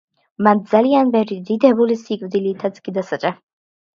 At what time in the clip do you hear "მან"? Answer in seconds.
0.45-0.61